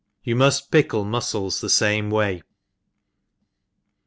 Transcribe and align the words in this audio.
You 0.23 0.35
moft 0.35 0.71
pickle 0.71 1.05
mufcles 1.05 1.61
the 1.61 1.69
fame 1.69 2.09
way. 2.09 2.41